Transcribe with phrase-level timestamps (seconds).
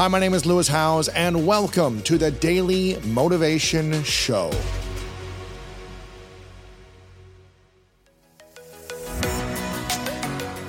[0.00, 4.50] Hi, my name is Lewis Howes, and welcome to the Daily Motivation Show.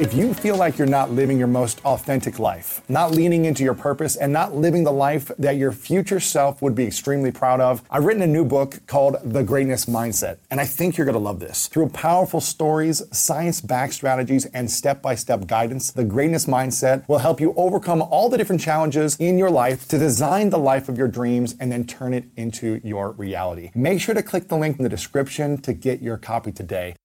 [0.02, 3.76] If you feel like you're not living your most authentic life, not leaning into your
[3.76, 7.84] purpose, and not living the life that your future self would be extremely proud of,
[7.92, 11.40] I've written a new book called The Greatness Mindset, and I think you're gonna love
[11.40, 11.68] this.
[11.68, 17.20] Through powerful stories, science backed strategies, and step by step guidance, The Greatness Mindset will
[17.20, 20.98] help you overcome all the different challenges in your life to design the life of
[20.98, 23.70] your dreams and then turn it into your reality.
[23.76, 26.96] Make sure to click the link in the description to get your copy today.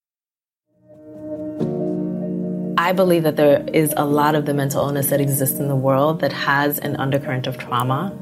[2.86, 5.74] I believe that there is a lot of the mental illness that exists in the
[5.74, 8.16] world that has an undercurrent of trauma.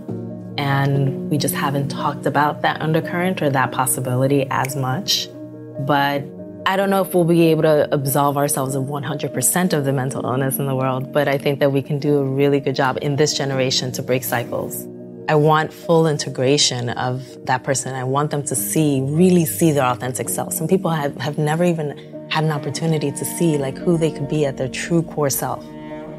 [0.56, 5.28] And we just haven't talked about that undercurrent or that possibility as much.
[5.80, 6.24] But
[6.64, 10.24] I don't know if we'll be able to absolve ourselves of 100% of the mental
[10.24, 12.96] illness in the world, but I think that we can do a really good job
[13.02, 14.88] in this generation to break cycles.
[15.28, 17.94] I want full integration of that person.
[17.94, 20.54] I want them to see, really see their authentic self.
[20.54, 24.28] Some people have, have never even had an opportunity to see like who they could
[24.28, 25.64] be at their true core self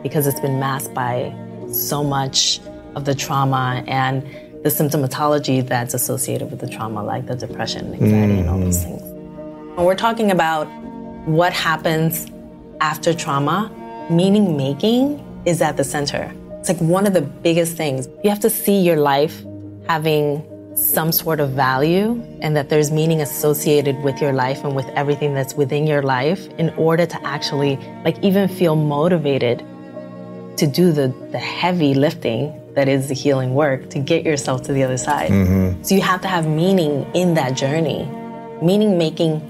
[0.02, 1.36] because it's been masked by
[1.74, 2.62] so much
[2.96, 4.24] of the trauma and
[4.64, 8.40] the symptomatology that's associated with the trauma, like the depression, anxiety, mm.
[8.40, 8.84] and all those mm.
[8.84, 9.02] things.
[9.76, 10.68] When we're talking about
[11.26, 12.28] what happens
[12.80, 13.70] after trauma,
[14.10, 16.34] meaning making is at the center.
[16.60, 18.08] It's like one of the biggest things.
[18.24, 19.44] You have to see your life
[19.86, 20.42] having
[20.76, 25.34] some sort of value and that there's meaning associated with your life and with everything
[25.34, 29.60] that's within your life in order to actually like even feel motivated
[30.58, 34.74] to do the, the heavy lifting that is the healing work to get yourself to
[34.74, 35.32] the other side.
[35.32, 35.82] Mm-hmm.
[35.82, 38.04] So you have to have meaning in that journey.
[38.62, 39.42] Meaning making,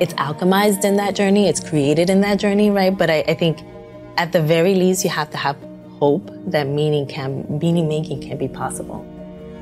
[0.00, 2.96] it's alchemized in that journey, it's created in that journey, right?
[2.96, 3.58] But I, I think
[4.18, 5.56] at the very least, you have to have
[5.98, 9.06] hope that meaning can, meaning making can be possible.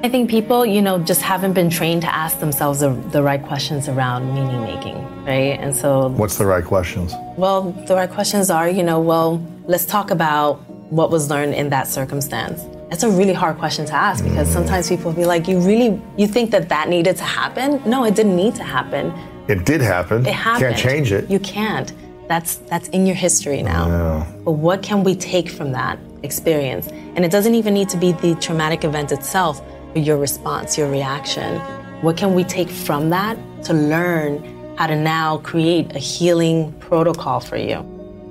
[0.07, 3.43] I think people, you know, just haven't been trained to ask themselves the, the right
[3.43, 5.59] questions around meaning making, right?
[5.59, 6.11] And so.
[6.11, 7.13] What's the right questions?
[7.37, 10.59] Well, the right questions are, you know, well, let's talk about
[10.93, 12.63] what was learned in that circumstance.
[12.89, 14.53] That's a really hard question to ask because mm.
[14.53, 17.83] sometimes people be like, you really, you think that that needed to happen?
[17.85, 19.13] No, it didn't need to happen.
[19.49, 20.25] It did happen.
[20.25, 20.77] It happened.
[20.77, 21.29] Can't change it.
[21.29, 21.93] You can't.
[22.29, 23.89] That's that's in your history now.
[23.89, 24.33] Yeah.
[24.45, 26.87] But what can we take from that experience?
[26.87, 29.61] And it doesn't even need to be the traumatic event itself
[29.99, 31.59] your response, your reaction.
[32.03, 37.41] What can we take from that to learn how to now create a healing protocol
[37.41, 37.79] for you?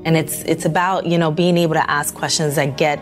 [0.06, 3.00] And it's it's about, you know, being able to ask questions that get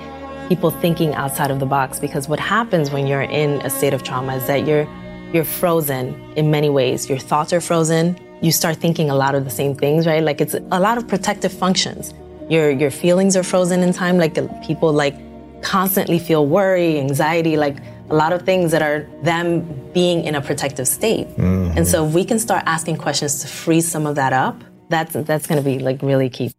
[0.47, 4.03] people thinking outside of the box because what happens when you're in a state of
[4.03, 4.87] trauma is that you're
[5.33, 7.09] you're frozen in many ways.
[7.09, 8.17] Your thoughts are frozen.
[8.41, 10.23] You start thinking a lot of the same things, right?
[10.23, 12.13] Like it's a lot of protective functions.
[12.49, 15.15] Your your feelings are frozen in time like people like
[15.63, 17.77] constantly feel worry, anxiety, like
[18.09, 19.61] a lot of things that are them
[19.93, 21.27] being in a protective state.
[21.29, 21.77] Mm-hmm.
[21.77, 25.13] And so if we can start asking questions to free some of that up, that's
[25.13, 26.51] that's going to be like really key.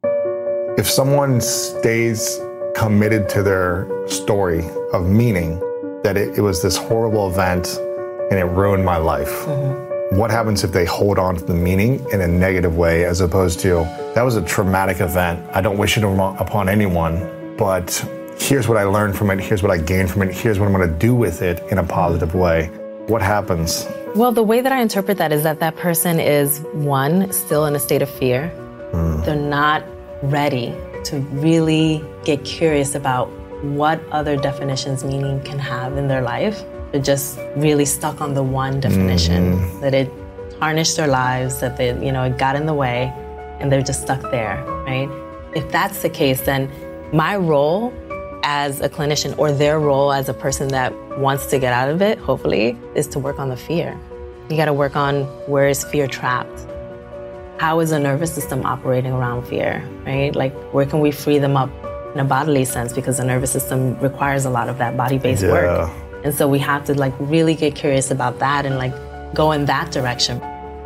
[0.76, 2.40] If someone stays
[2.74, 5.60] committed to their story of meaning
[6.02, 7.78] that it, it was this horrible event
[8.30, 9.28] and it ruined my life.
[9.28, 10.16] Mm-hmm.
[10.16, 13.60] What happens if they hold on to the meaning in a negative way as opposed
[13.60, 13.84] to
[14.14, 15.44] that was a traumatic event.
[15.52, 18.04] I don't wish it upon anyone, but
[18.38, 20.72] here's what I learned from it, here's what I gained from it, here's what I'm
[20.72, 22.66] going to do with it in a positive way.
[23.06, 23.86] What happens?
[24.14, 27.74] Well, the way that I interpret that is that that person is one, still in
[27.74, 28.52] a state of fear.
[28.92, 29.24] Mm.
[29.24, 29.84] They're not
[30.22, 30.74] ready
[31.04, 33.28] to really get curious about
[33.62, 36.62] what other definitions meaning can have in their life.
[36.92, 39.80] They're just really stuck on the one definition mm.
[39.80, 40.10] that it
[40.60, 43.12] tarnished their lives, that they, you know, it got in the way,
[43.58, 45.08] and they're just stuck there, right?
[45.54, 46.70] If that's the case, then
[47.12, 47.92] my role
[48.44, 52.02] as a clinician or their role as a person that wants to get out of
[52.02, 53.98] it, hopefully, is to work on the fear.
[54.50, 56.66] You got to work on where is fear trapped?
[57.58, 60.36] How is the nervous system operating around fear, right?
[60.36, 61.70] Like, where can we free them up
[62.12, 62.92] in a bodily sense?
[62.92, 65.50] Because the nervous system requires a lot of that body based yeah.
[65.50, 65.90] work.
[66.22, 68.94] And so we have to, like, really get curious about that and, like,
[69.34, 70.38] go in that direction.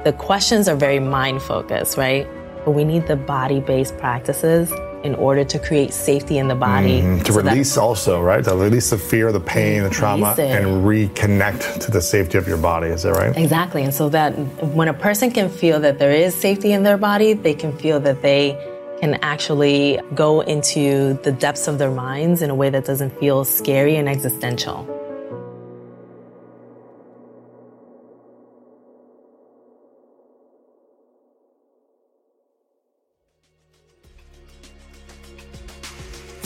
[0.05, 2.29] The questions are very mind focused, right?
[2.65, 4.71] But we need the body based practices
[5.05, 7.01] in order to create safety in the body.
[7.01, 7.23] Mm-hmm.
[7.25, 8.43] To so release also, right?
[8.45, 12.59] To release the fear, the pain, the trauma, and reconnect to the safety of your
[12.59, 12.89] body.
[12.89, 13.37] Is that right?
[13.37, 13.83] Exactly.
[13.83, 14.31] And so that
[14.63, 18.01] when a person can feel that there is safety in their body, they can feel
[18.01, 18.57] that they
[19.01, 23.45] can actually go into the depths of their minds in a way that doesn't feel
[23.45, 24.98] scary and existential.